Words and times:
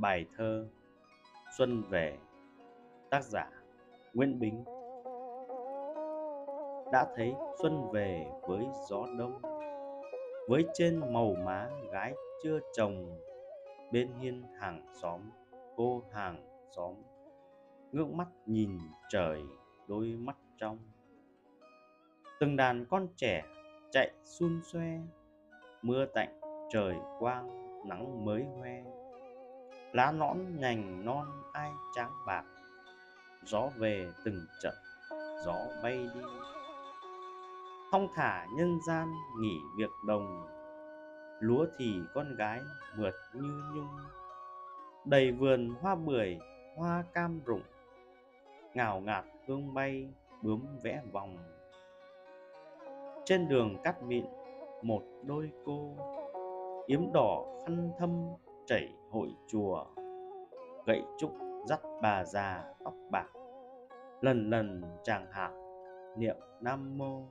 Bài 0.00 0.26
thơ 0.36 0.66
Xuân 1.58 1.82
về, 1.90 2.18
Tác 3.10 3.24
giả 3.24 3.50
Nguyễn 4.14 4.40
Bính. 4.40 4.64
Đã 6.92 7.06
thấy 7.16 7.34
xuân 7.62 7.90
về 7.92 8.26
với 8.42 8.66
gió 8.88 9.06
đông, 9.18 9.42
Với 10.48 10.66
trên 10.74 11.12
màu 11.12 11.34
má 11.44 11.70
gái 11.92 12.14
chưa 12.42 12.58
chồng, 12.76 13.18
Bên 13.92 14.12
hiên 14.20 14.42
hàng 14.60 14.86
xóm, 15.02 15.20
cô 15.76 16.02
hàng 16.12 16.66
xóm, 16.76 16.94
Ngước 17.92 18.08
mắt 18.08 18.28
nhìn 18.46 18.78
trời, 19.08 19.42
đôi 19.88 20.06
mắt 20.06 20.36
trong. 20.58 20.78
Từng 22.40 22.56
đàn 22.56 22.86
con 22.90 23.08
trẻ 23.16 23.42
chạy 23.90 24.10
xun 24.24 24.60
xoe, 24.64 24.98
Mưa 25.82 26.06
tạnh 26.14 26.40
trời 26.70 26.94
quang 27.18 27.48
nắng 27.88 28.24
mới 28.24 28.44
hoe 28.44 28.97
lá 29.92 30.12
nõn 30.12 30.38
nhành 30.58 31.04
non 31.04 31.26
ai 31.52 31.70
tráng 31.94 32.12
bạc, 32.26 32.44
gió 33.44 33.68
về 33.76 34.12
từng 34.24 34.46
trận, 34.62 34.74
gió 35.44 35.56
bay 35.82 36.08
đi. 36.14 36.20
Thong 37.92 38.08
thả 38.14 38.46
nhân 38.56 38.78
gian 38.86 39.08
nghỉ 39.40 39.58
việc 39.76 39.90
đồng, 40.06 40.46
lúa 41.40 41.66
thì 41.78 42.00
con 42.14 42.36
gái 42.36 42.60
mượt 42.96 43.14
như 43.34 43.62
nhung. 43.74 43.88
Đầy 45.04 45.32
vườn 45.32 45.74
hoa 45.80 45.94
bưởi, 45.94 46.38
hoa 46.76 47.04
cam 47.12 47.40
rụng, 47.44 47.62
ngào 48.74 49.00
ngạt 49.00 49.24
hương 49.46 49.74
bay 49.74 50.08
bướm 50.42 50.66
vẽ 50.82 51.02
vòng. 51.12 51.38
Trên 53.24 53.48
đường 53.48 53.76
cắt 53.84 54.02
mịn, 54.02 54.24
một 54.82 55.02
đôi 55.26 55.50
cô, 55.64 55.96
yếm 56.86 57.12
đỏ 57.12 57.44
khăn 57.66 57.90
thâm 57.98 58.24
chảy 58.68 58.94
hội 59.10 59.28
chùa. 59.46 59.84
Gậy 60.86 61.02
trúc 61.18 61.30
dắt 61.68 61.80
bà 62.02 62.24
già 62.24 62.64
tóc 62.84 62.94
bạc. 63.10 63.26
Lần 64.20 64.50
lần 64.50 64.82
chàng 65.04 65.26
hạ 65.30 65.50
niệm 66.16 66.36
nam 66.60 66.98
mô 66.98 67.22